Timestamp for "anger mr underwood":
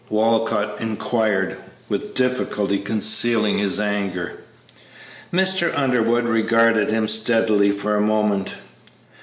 3.79-6.23